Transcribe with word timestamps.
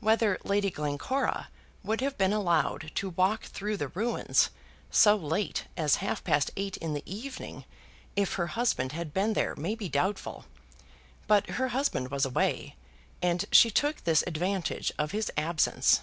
Whether 0.00 0.38
Lady 0.44 0.70
Glencora 0.70 1.50
would 1.84 2.00
have 2.00 2.16
been 2.16 2.32
allowed 2.32 2.90
to 2.94 3.10
walk 3.10 3.44
through 3.44 3.76
the 3.76 3.88
ruins 3.88 4.48
so 4.90 5.14
late 5.14 5.66
as 5.76 5.96
half 5.96 6.24
past 6.24 6.50
eight 6.56 6.78
in 6.78 6.94
the 6.94 7.02
evening 7.04 7.66
if 8.16 8.36
her 8.36 8.46
husband 8.46 8.92
had 8.92 9.12
been 9.12 9.34
there 9.34 9.54
may 9.56 9.74
be 9.74 9.90
doubtful, 9.90 10.46
but 11.26 11.50
her 11.50 11.68
husband 11.68 12.10
was 12.10 12.24
away 12.24 12.76
and 13.20 13.44
she 13.52 13.70
took 13.70 14.04
this 14.04 14.24
advantage 14.26 14.90
of 14.98 15.10
his 15.12 15.30
absence. 15.36 16.00